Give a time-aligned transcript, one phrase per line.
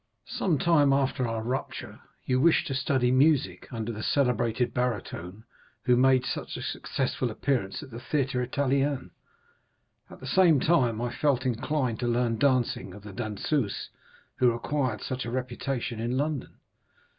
[0.25, 5.43] Some time after our rupture, you wished to study music, under the celebrated baritone
[5.83, 9.11] who made such a successful appearance at the Théâtre Italien;
[10.09, 13.89] at the same time I felt inclined to learn dancing of the danseuse
[14.37, 16.55] who acquired such a reputation in London.